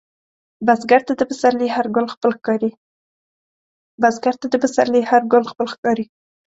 بزګر 0.65 1.01
ته 1.07 1.13
د 1.19 1.21
پسرلي 1.29 1.67
هر 5.13 5.21
ګل 5.31 5.45
خپل 5.53 5.65
ښکاري 5.73 6.05